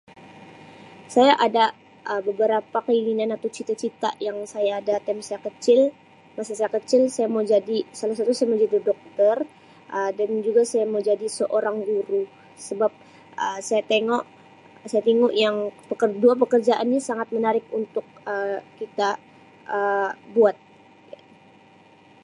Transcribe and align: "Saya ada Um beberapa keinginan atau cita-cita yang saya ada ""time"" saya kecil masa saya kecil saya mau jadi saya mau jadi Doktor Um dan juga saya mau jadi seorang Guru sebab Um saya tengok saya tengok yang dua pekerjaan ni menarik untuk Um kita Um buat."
"Saya 1.15 1.33
ada 1.45 1.65
Um 2.11 2.21
beberapa 2.29 2.77
keinginan 2.87 3.29
atau 3.37 3.49
cita-cita 3.57 4.09
yang 4.27 4.37
saya 4.53 4.71
ada 4.81 4.95
""time"" 5.05 5.21
saya 5.27 5.39
kecil 5.47 5.79
masa 6.37 6.51
saya 6.59 6.69
kecil 6.77 7.01
saya 7.15 7.27
mau 7.33 7.43
jadi 7.53 7.77
saya 8.37 8.47
mau 8.49 8.57
jadi 8.63 8.77
Doktor 8.89 9.37
Um 9.97 10.09
dan 10.17 10.29
juga 10.47 10.61
saya 10.71 10.85
mau 10.93 11.01
jadi 11.09 11.27
seorang 11.39 11.75
Guru 11.87 12.21
sebab 12.67 12.89
Um 13.43 13.57
saya 13.69 13.83
tengok 13.93 14.23
saya 14.91 15.03
tengok 15.09 15.33
yang 15.43 15.55
dua 16.23 16.33
pekerjaan 16.41 16.85
ni 16.91 16.97
menarik 17.37 17.65
untuk 17.79 18.05
Um 18.31 18.57
kita 18.81 19.09
Um 19.75 20.09
buat." 20.35 20.55